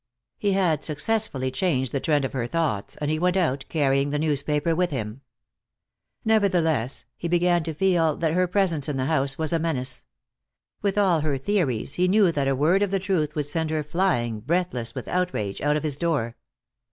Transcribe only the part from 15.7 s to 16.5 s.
of his door.